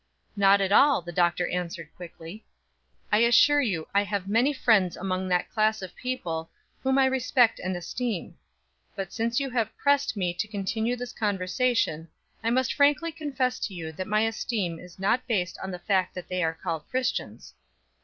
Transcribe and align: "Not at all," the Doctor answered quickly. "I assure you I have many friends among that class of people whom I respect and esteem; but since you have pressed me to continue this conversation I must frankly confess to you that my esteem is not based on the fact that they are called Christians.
"Not 0.35 0.61
at 0.61 0.71
all," 0.71 1.03
the 1.03 1.11
Doctor 1.11 1.47
answered 1.49 1.89
quickly. 1.95 2.43
"I 3.11 3.19
assure 3.19 3.61
you 3.61 3.87
I 3.93 4.01
have 4.03 4.27
many 4.27 4.51
friends 4.51 4.97
among 4.97 5.27
that 5.27 5.51
class 5.51 5.83
of 5.83 5.95
people 5.95 6.49
whom 6.81 6.97
I 6.97 7.05
respect 7.05 7.59
and 7.59 7.77
esteem; 7.77 8.35
but 8.95 9.13
since 9.13 9.39
you 9.39 9.51
have 9.51 9.77
pressed 9.77 10.17
me 10.17 10.33
to 10.33 10.47
continue 10.47 10.95
this 10.95 11.13
conversation 11.13 12.07
I 12.43 12.49
must 12.49 12.73
frankly 12.73 13.11
confess 13.11 13.59
to 13.67 13.75
you 13.75 13.91
that 13.91 14.07
my 14.07 14.21
esteem 14.21 14.79
is 14.79 14.97
not 14.97 15.27
based 15.27 15.59
on 15.61 15.69
the 15.69 15.77
fact 15.77 16.15
that 16.15 16.29
they 16.29 16.43
are 16.43 16.57
called 16.59 16.89
Christians. 16.89 17.53